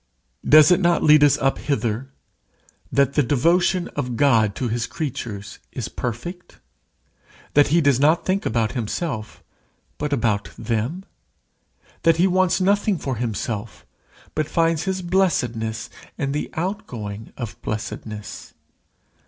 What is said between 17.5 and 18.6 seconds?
blessedness.